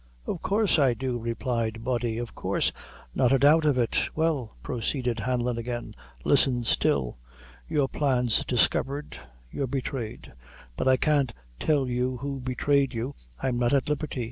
[0.25, 2.71] "Of coorse I do," replied Body, "of coorse
[3.13, 5.93] not a doubt of it." "Well," proceeded Hanlon again,
[6.25, 7.19] "listen still!
[7.67, 9.19] your plan's discovered,
[9.51, 10.33] you're betrayed;
[10.75, 14.19] but I can't tell you who betrayed you, I'm not at liberty.